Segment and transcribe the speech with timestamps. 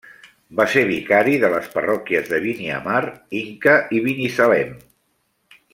[0.59, 3.03] Va ser vicari de les parròquies de Biniamar,
[3.43, 4.77] Inca i Binissalem.